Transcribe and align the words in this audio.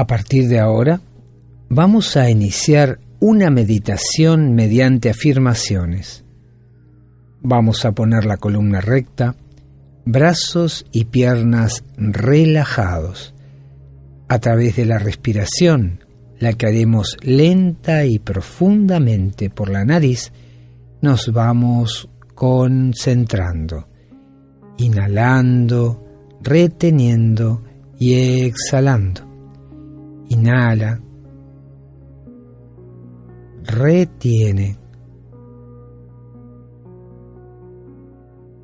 A 0.00 0.06
partir 0.06 0.48
de 0.48 0.58
ahora, 0.58 1.02
vamos 1.68 2.16
a 2.16 2.30
iniciar 2.30 3.00
una 3.18 3.50
meditación 3.50 4.54
mediante 4.54 5.10
afirmaciones. 5.10 6.24
Vamos 7.42 7.84
a 7.84 7.92
poner 7.92 8.24
la 8.24 8.38
columna 8.38 8.80
recta, 8.80 9.36
brazos 10.06 10.86
y 10.90 11.04
piernas 11.04 11.84
relajados. 11.98 13.34
A 14.26 14.38
través 14.38 14.76
de 14.76 14.86
la 14.86 14.98
respiración, 14.98 16.02
la 16.38 16.54
que 16.54 16.68
haremos 16.68 17.18
lenta 17.20 18.06
y 18.06 18.18
profundamente 18.20 19.50
por 19.50 19.68
la 19.68 19.84
nariz, 19.84 20.32
nos 21.02 21.30
vamos 21.30 22.08
concentrando, 22.34 23.86
inhalando, 24.78 26.02
reteniendo 26.42 27.62
y 27.98 28.44
exhalando. 28.44 29.29
Inhala, 30.30 31.00
retiene, 33.64 34.78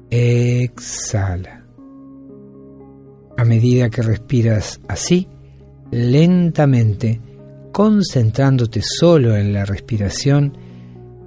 exhala. 0.08 1.64
A 3.36 3.44
medida 3.44 3.90
que 3.90 4.02
respiras 4.02 4.80
así, 4.86 5.28
lentamente, 5.90 7.20
concentrándote 7.72 8.80
solo 8.82 9.36
en 9.36 9.52
la 9.52 9.64
respiración, 9.64 10.56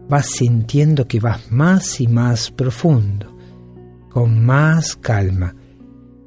vas 0.08 0.26
sintiendo 0.26 1.06
que 1.06 1.20
vas 1.20 1.52
más 1.52 2.00
y 2.00 2.08
más 2.08 2.50
profundo, 2.50 3.38
con 4.10 4.46
más 4.46 4.96
calma. 4.96 5.54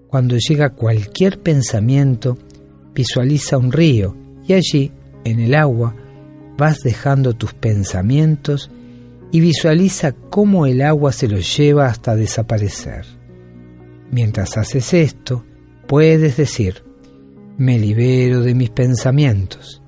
Cuando 0.07 0.37
llega 0.37 0.75
cualquier 0.75 1.41
pensamiento, 1.41 2.37
visualiza 2.95 3.59
un 3.59 3.73
río 3.73 4.17
y 4.47 4.55
allí, 4.55 4.93
en 5.25 5.41
el 5.41 5.55
agua, 5.55 5.95
vas 6.57 6.81
dejando 6.81 7.35
tus 7.35 7.55
pensamientos 7.55 8.71
y 9.31 9.41
visualiza 9.41 10.13
cómo 10.13 10.67
el 10.67 10.83
agua 10.83 11.13
se 11.13 11.29
los 11.29 11.57
lleva 11.57 11.87
hasta 11.87 12.17
desaparecer. 12.17 13.07
Mientras 14.11 14.59
haces 14.59 14.93
esto, 14.93 15.45
puedes 15.87 16.37
decir, 16.37 16.85
me 17.57 17.79
libero 17.79 18.43
de 18.43 18.55
mis 18.55 18.71
pensamientos, 18.71 19.83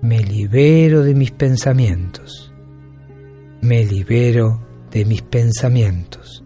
me 0.00 0.20
libero 0.20 1.02
de 1.02 1.14
mis 1.14 1.30
pensamientos, 1.30 2.52
me 3.60 3.84
libero 3.84 4.66
de 4.90 5.04
mis 5.04 5.22
pensamientos. 5.22 6.44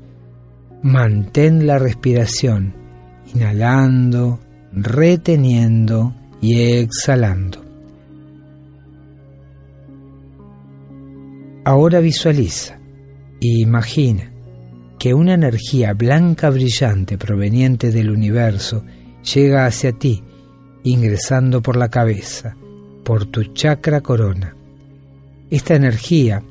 Mantén 0.83 1.67
la 1.67 1.79
respiración, 1.79 2.75
inhalando, 3.35 4.39
reteniendo 4.77 6.15
y 6.43 6.61
exhalando. 6.61 7.65
Ahora 11.65 11.99
visualiza 12.01 12.79
e 13.41 13.61
imagina 13.61 14.31
que 14.99 15.15
una 15.15 15.35
energía 15.35 15.95
blanca 15.95 16.51
brillante 16.51 17.17
proveniente 17.17 17.91
del 17.91 18.11
universo 18.11 18.85
llega 19.35 19.65
hacia 19.67 19.93
ti, 19.93 20.23
ingresando 20.85 21.63
por 21.63 21.77
la 21.77 21.89
cabeza, 21.89 22.55
por 23.03 23.25
tu 23.25 23.45
chakra 23.55 24.03
corona. 24.03 24.55
Esta 25.51 25.75
energía, 25.75 26.43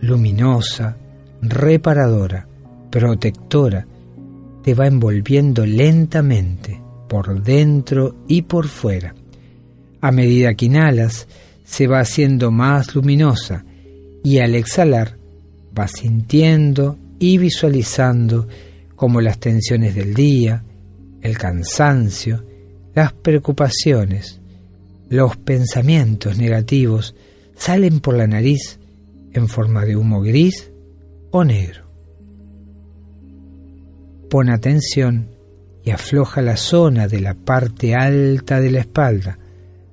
luminosa, 0.00 0.96
reparadora, 1.40 2.48
protectora, 2.90 3.86
te 4.62 4.74
va 4.74 4.86
envolviendo 4.86 5.64
lentamente 5.64 6.83
por 7.08 7.42
dentro 7.42 8.24
y 8.28 8.42
por 8.42 8.68
fuera. 8.68 9.14
A 10.00 10.10
medida 10.12 10.54
que 10.54 10.66
inhalas, 10.66 11.26
se 11.64 11.86
va 11.86 12.00
haciendo 12.00 12.50
más 12.50 12.94
luminosa 12.94 13.64
y 14.22 14.38
al 14.38 14.54
exhalar 14.54 15.16
vas 15.72 15.92
sintiendo 15.92 16.98
y 17.18 17.38
visualizando 17.38 18.46
como 18.96 19.20
las 19.20 19.38
tensiones 19.38 19.94
del 19.94 20.14
día, 20.14 20.62
el 21.20 21.36
cansancio, 21.38 22.44
las 22.94 23.12
preocupaciones, 23.12 24.40
los 25.08 25.36
pensamientos 25.36 26.38
negativos 26.38 27.14
salen 27.56 28.00
por 28.00 28.16
la 28.16 28.26
nariz 28.26 28.78
en 29.32 29.48
forma 29.48 29.84
de 29.84 29.96
humo 29.96 30.20
gris 30.20 30.70
o 31.30 31.44
negro. 31.44 31.84
Pon 34.30 34.48
atención 34.48 35.33
y 35.84 35.90
afloja 35.90 36.40
la 36.42 36.56
zona 36.56 37.06
de 37.06 37.20
la 37.20 37.34
parte 37.34 37.94
alta 37.94 38.60
de 38.60 38.70
la 38.70 38.80
espalda. 38.80 39.38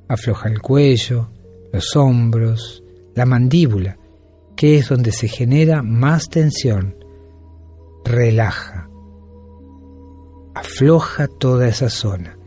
Afloja 0.07 0.49
el 0.49 0.61
cuello, 0.61 1.29
los 1.73 1.95
hombros, 1.95 2.83
la 3.15 3.25
mandíbula 3.25 3.97
que 4.61 4.77
es 4.77 4.89
donde 4.89 5.11
se 5.11 5.27
genera 5.27 5.81
más 5.81 6.29
tensión. 6.29 6.95
Relaja. 8.05 8.87
Afloja 10.53 11.27
toda 11.27 11.67
esa 11.67 11.89
zona. 11.89 12.37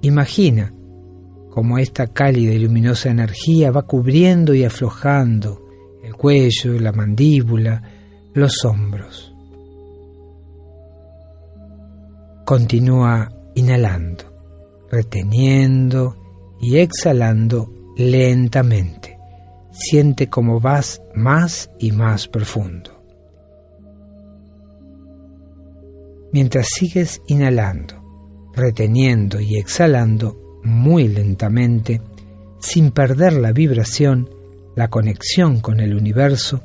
Imagina 0.00 0.72
cómo 1.50 1.78
esta 1.78 2.06
cálida 2.06 2.54
y 2.54 2.60
luminosa 2.60 3.10
energía 3.10 3.70
va 3.70 3.82
cubriendo 3.82 4.54
y 4.54 4.64
aflojando 4.64 5.60
el 6.02 6.14
cuello, 6.14 6.78
la 6.80 6.92
mandíbula, 6.92 7.82
los 8.32 8.64
hombros. 8.64 9.34
Continúa 12.48 13.28
inhalando, 13.56 14.24
reteniendo 14.90 16.16
y 16.58 16.78
exhalando 16.78 17.70
lentamente 17.94 19.18
siente 19.70 20.30
cómo 20.30 20.58
vas 20.58 21.02
más 21.14 21.70
y 21.78 21.92
más 21.92 22.26
profundo. 22.26 23.04
Mientras 26.32 26.68
sigues 26.74 27.20
inhalando, 27.26 28.02
reteniendo 28.54 29.42
y 29.42 29.58
exhalando 29.58 30.60
muy 30.64 31.06
lentamente, 31.06 32.00
sin 32.60 32.92
perder 32.92 33.34
la 33.34 33.52
vibración, 33.52 34.30
la 34.74 34.88
conexión 34.88 35.60
con 35.60 35.80
el 35.80 35.94
universo, 35.94 36.62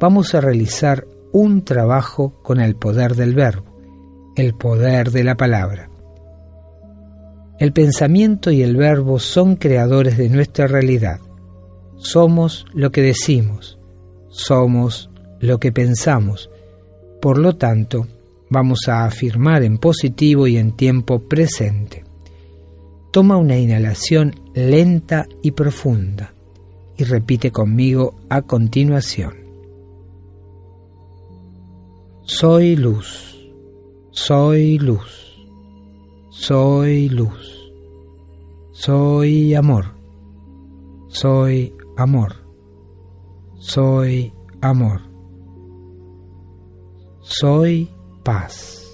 vamos 0.00 0.34
a 0.34 0.40
realizar 0.40 1.06
un 1.32 1.64
trabajo 1.64 2.42
con 2.42 2.60
el 2.60 2.74
poder 2.74 3.14
del 3.14 3.34
verbo, 3.36 3.73
el 4.36 4.54
poder 4.54 5.10
de 5.10 5.24
la 5.24 5.36
palabra. 5.36 5.90
El 7.58 7.72
pensamiento 7.72 8.50
y 8.50 8.62
el 8.62 8.76
verbo 8.76 9.18
son 9.18 9.56
creadores 9.56 10.18
de 10.18 10.28
nuestra 10.28 10.66
realidad 10.66 11.20
somos 12.04 12.66
lo 12.72 12.92
que 12.92 13.00
decimos, 13.00 13.78
somos 14.28 15.10
lo 15.40 15.58
que 15.58 15.72
pensamos. 15.72 16.50
Por 17.20 17.38
lo 17.38 17.56
tanto, 17.56 18.06
vamos 18.50 18.88
a 18.88 19.04
afirmar 19.04 19.62
en 19.62 19.78
positivo 19.78 20.46
y 20.46 20.58
en 20.58 20.72
tiempo 20.72 21.20
presente. 21.20 22.04
Toma 23.10 23.36
una 23.36 23.56
inhalación 23.56 24.34
lenta 24.54 25.26
y 25.42 25.52
profunda 25.52 26.34
y 26.96 27.04
repite 27.04 27.50
conmigo 27.50 28.16
a 28.28 28.42
continuación. 28.42 29.34
Soy 32.24 32.76
luz, 32.76 33.33
soy 34.14 34.78
luz, 34.78 35.36
soy 36.30 37.08
luz, 37.10 37.72
soy 38.72 39.54
amor, 39.54 39.94
soy 41.08 41.74
amor. 41.96 42.44
Soy 43.64 44.30
amor. 44.60 45.00
Soy 47.22 47.90
paz. 48.22 48.84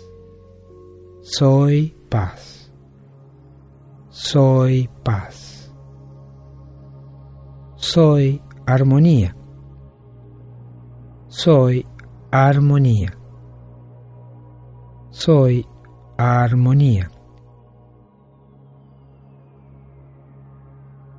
Soy 1.23 1.93
paz. 2.09 2.73
Soy 4.11 4.89
paz. 5.03 5.73
Soy 7.75 8.41
armonía. 8.65 9.35
Soy 11.27 11.85
armonía. 12.31 13.20
Soy 15.21 15.67
armonía. 16.17 17.11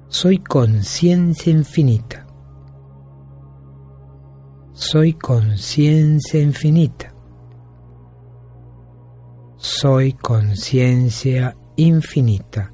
Soy 0.07 0.39
conciencia 0.39 1.51
infinita. 1.51 2.25
Soy 4.73 5.13
conciencia 5.13 6.41
infinita. 6.41 7.13
Soy 9.57 10.13
conciencia 10.13 11.55
infinita. 11.75 12.73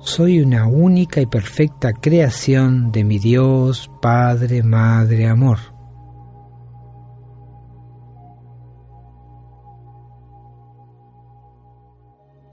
Soy 0.00 0.40
una 0.40 0.66
única 0.66 1.20
y 1.20 1.26
perfecta 1.26 1.92
creación 1.92 2.90
de 2.90 3.04
mi 3.04 3.20
Dios, 3.20 3.88
Padre, 4.02 4.64
Madre, 4.64 5.28
Amor. 5.28 5.75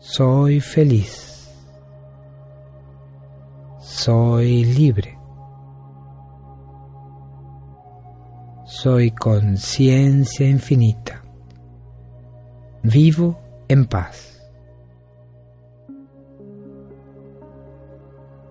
Soy 0.06 0.60
feliz. 0.60 1.50
Soy 3.80 4.66
libre. 4.66 5.18
Soy 8.66 9.12
conciencia 9.12 10.46
infinita. 10.46 11.24
Vivo 12.84 13.40
en 13.70 13.86
paz. 13.86 14.42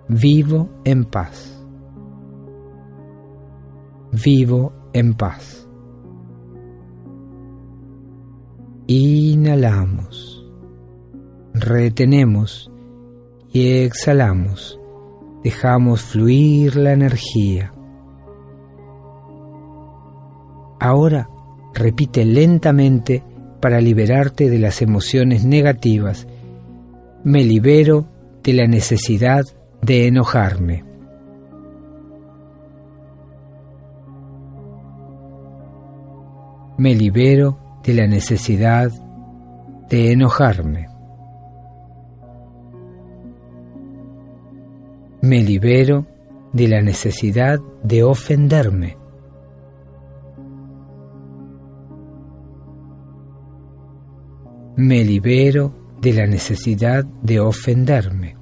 Vivo 0.09 0.71
en 0.85 1.05
paz. 1.05 1.63
Vivo 4.11 4.73
en 4.95 5.13
paz. 5.13 5.69
Inhalamos, 8.87 10.32
retenemos 11.63 12.71
y 13.53 13.85
exhalamos. 13.85 14.79
Dejamos 15.43 16.03
fluir 16.03 16.77
la 16.77 16.93
energía. 16.93 17.73
Ahora 20.81 21.29
repite 21.75 22.25
lentamente 22.25 23.23
para 23.61 23.81
liberarte 23.81 24.51
de 24.51 24.59
las 24.59 24.83
emociones 24.83 25.45
negativas. 25.45 26.27
Me 27.25 27.45
libero 27.45 28.07
de 28.43 28.53
la 28.53 28.67
necesidad 28.67 29.45
de 29.81 30.09
enojarme. 30.09 30.85
Me 36.79 36.95
libero 36.97 37.59
de 37.85 37.95
la 37.95 38.07
necesidad 38.09 38.91
de 39.89 40.13
enojarme. 40.13 40.92
Me 45.23 45.43
libero 45.43 46.07
de 46.53 46.69
la 46.69 46.83
necesidad 46.83 47.59
de 47.83 48.03
ofenderme. 48.03 49.03
me 54.77 55.05
libero 55.05 55.75
de 56.01 56.13
la 56.13 56.27
necesidad 56.27 57.05
de 57.05 57.41
ofenderme. 57.41 58.37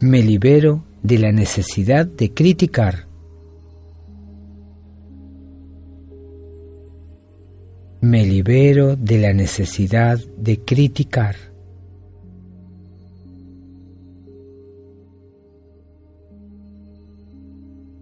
Me 0.00 0.22
libero 0.22 0.84
de 1.02 1.18
la 1.18 1.32
necesidad 1.32 2.06
de 2.06 2.32
criticar. 2.32 3.06
Me 8.00 8.24
libero 8.24 8.96
de 8.96 9.18
la 9.18 9.32
necesidad 9.34 10.18
de 10.38 10.60
criticar. 10.60 11.49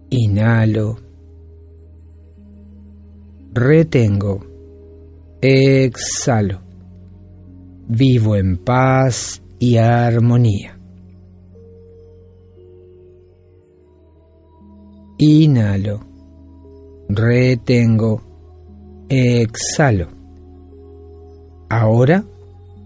Inhalo 0.09 1.09
retengo, 3.53 4.45
exhalo, 5.41 6.61
vivo 7.87 8.35
en 8.35 8.57
paz 8.57 9.41
y 9.59 9.77
armonía. 9.77 10.79
Inhalo, 15.17 15.99
retengo, 17.09 18.21
exhalo. 19.09 20.07
Ahora 21.69 22.23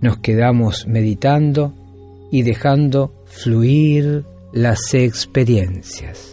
nos 0.01 0.17
quedamos 0.17 0.87
meditando 0.87 1.73
y 2.31 2.41
dejando 2.41 3.13
fluir 3.25 4.25
las 4.51 4.93
experiencias. 4.93 6.32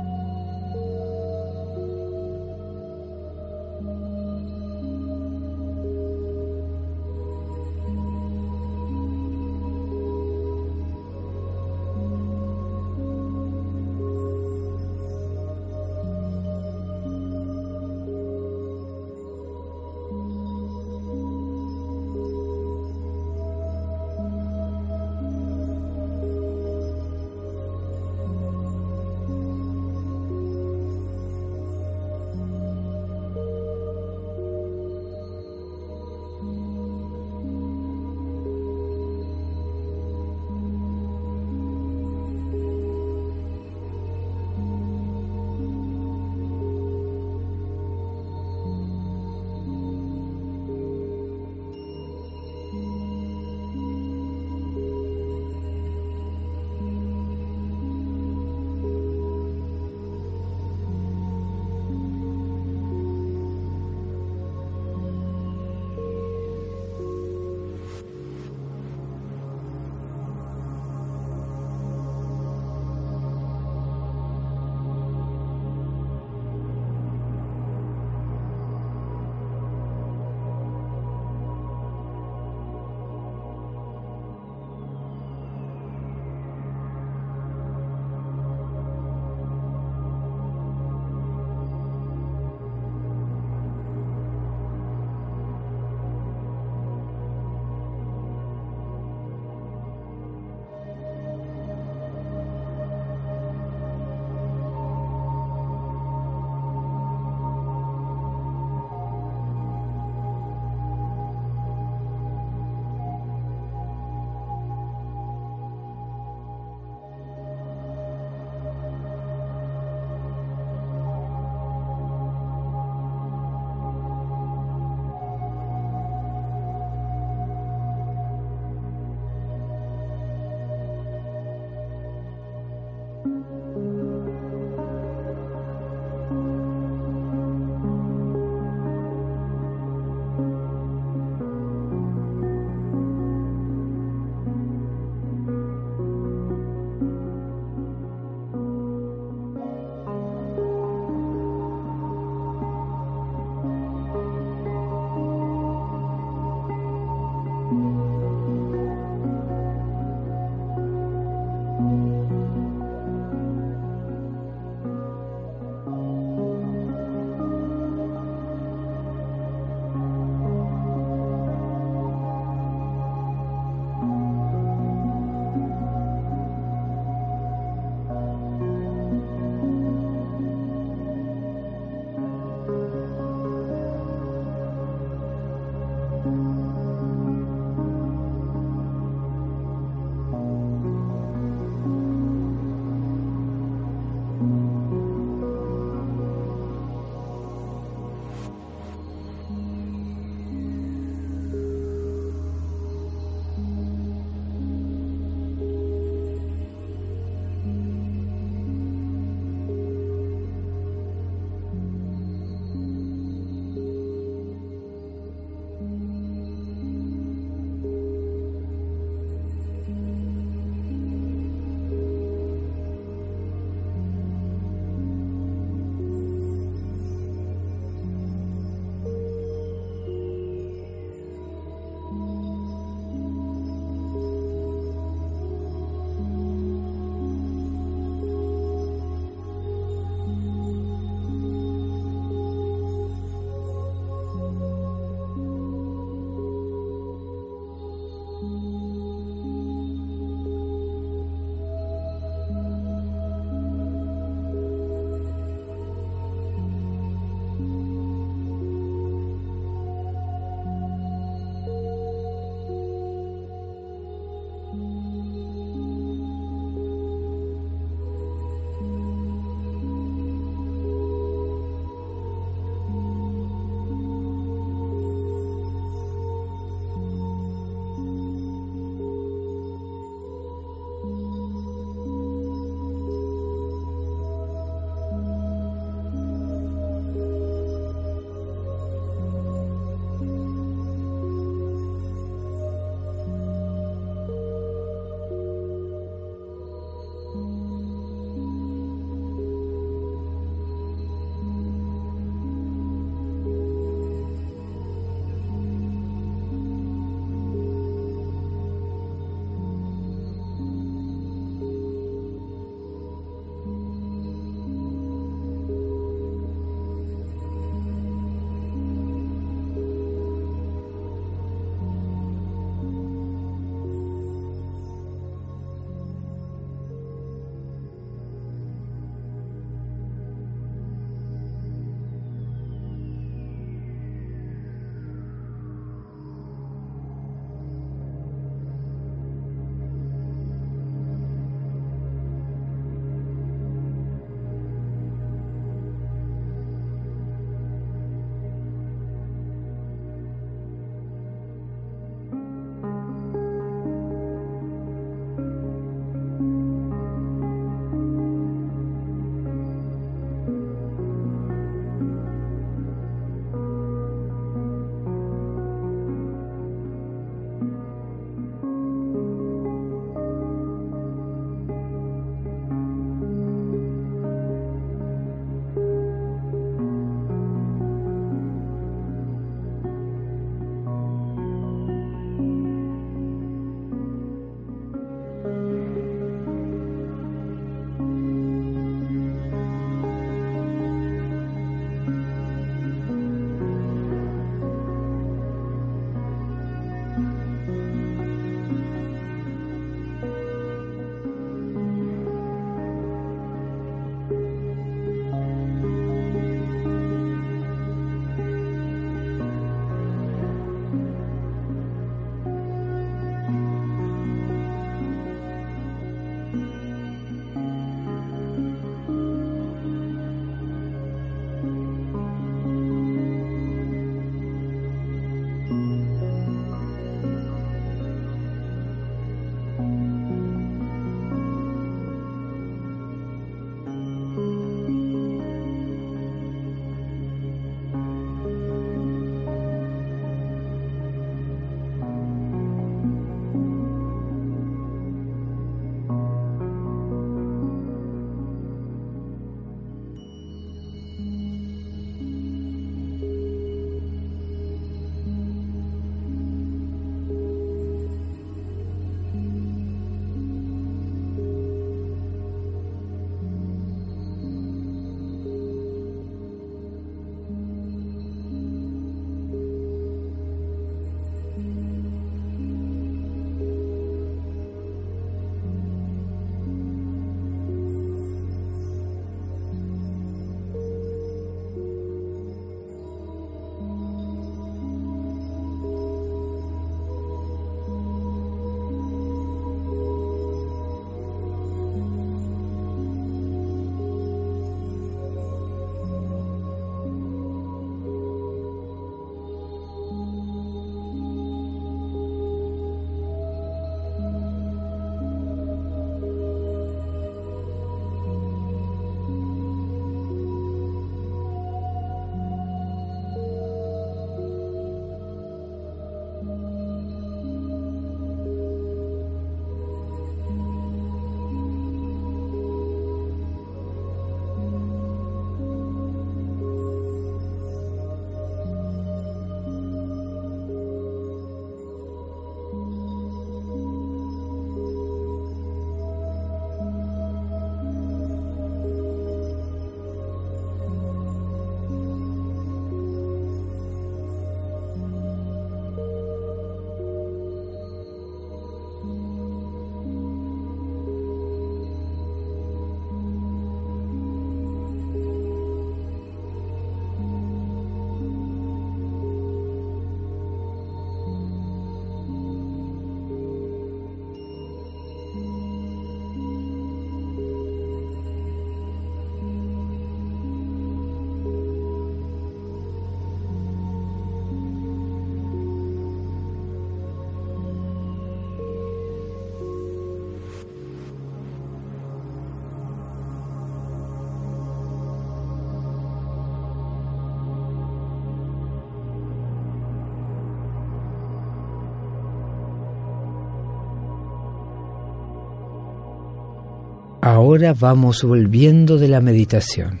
Ahora 597.44 597.74
vamos 597.74 598.24
volviendo 598.24 598.96
de 598.96 599.06
la 599.06 599.20
meditación. 599.20 600.00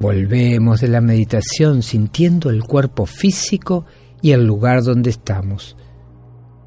Volvemos 0.00 0.80
de 0.80 0.88
la 0.88 1.00
meditación 1.00 1.80
sintiendo 1.80 2.50
el 2.50 2.64
cuerpo 2.64 3.06
físico 3.06 3.84
y 4.20 4.32
el 4.32 4.44
lugar 4.44 4.82
donde 4.82 5.10
estamos. 5.10 5.76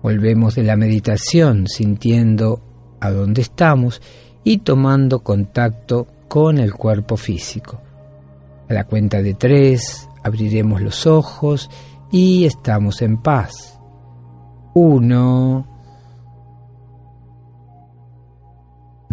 Volvemos 0.02 0.56
de 0.56 0.64
la 0.64 0.78
meditación 0.78 1.68
sintiendo 1.68 2.62
a 3.02 3.12
dónde 3.12 3.42
estamos 3.42 4.02
y 4.46 4.60
tomando 4.60 5.20
contacto 5.20 6.08
con 6.30 6.58
el 6.58 6.74
cuerpo 6.74 7.18
físico. 7.18 7.82
A 8.70 8.74
la 8.74 8.86
cuenta 8.86 9.22
de 9.22 9.34
tres 9.34 10.08
abriremos 10.24 10.82
los 10.82 11.06
ojos 11.06 11.70
y 12.10 12.46
estamos 12.46 13.02
en 13.02 13.22
paz. 13.22 13.78
Uno, 14.74 15.71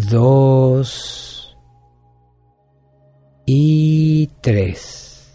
dos 0.06 1.56
y 3.46 4.30
tres. 4.40 5.28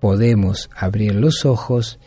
Podemos 0.00 0.70
abrir 0.74 1.14
los 1.14 1.44
ojos 1.44 1.98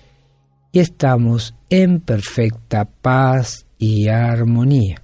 y 0.71 0.79
estamos 0.79 1.53
en 1.69 1.99
perfecta 1.99 2.85
paz 2.85 3.67
y 3.77 4.07
armonía. 4.07 5.03